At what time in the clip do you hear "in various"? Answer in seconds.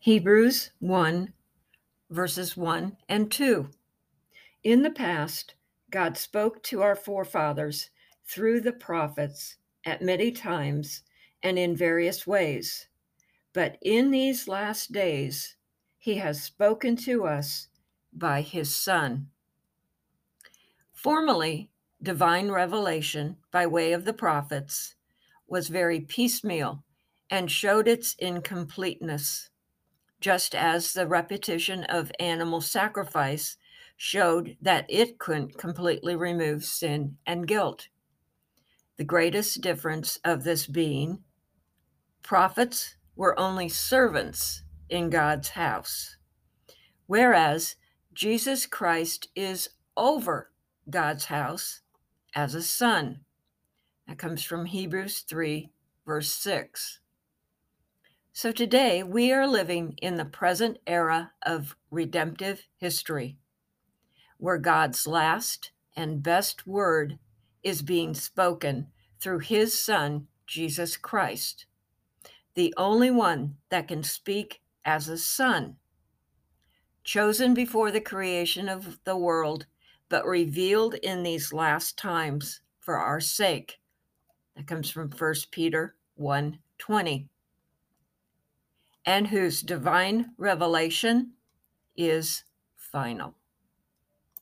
11.58-12.28